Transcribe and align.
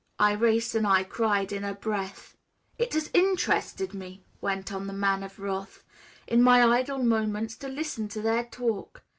Irais 0.19 0.73
and 0.73 0.87
I 0.87 1.03
cried 1.03 1.51
in 1.51 1.63
a 1.63 1.75
breath. 1.75 2.35
"It 2.79 2.95
has 2.95 3.11
interested 3.13 3.93
me," 3.93 4.23
went 4.41 4.73
on 4.73 4.87
the 4.87 4.93
Man 4.93 5.21
of 5.21 5.37
Wrath, 5.39 5.83
"in 6.25 6.41
my 6.41 6.63
idle 6.79 6.97
moments, 7.03 7.55
to 7.57 7.67
listen 7.67 8.07
to 8.07 8.21
their 8.23 8.45
talk. 8.45 9.03